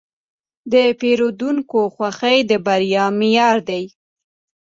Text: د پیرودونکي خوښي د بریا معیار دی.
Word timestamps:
د 0.71 0.73
پیرودونکي 0.99 1.81
خوښي 1.95 2.37
د 2.49 2.51
بریا 2.65 3.05
معیار 3.19 3.57
دی. 3.69 3.83